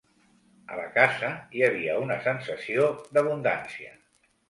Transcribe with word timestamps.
A 0.75 0.79
la 0.79 0.85
casa 0.95 1.29
hi 1.59 1.63
havia 1.69 1.99
una 2.07 2.19
sensació 2.27 2.91
d'abundància. 3.15 3.99